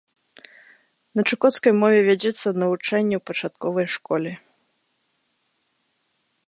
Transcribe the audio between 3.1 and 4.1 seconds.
ў пачатковай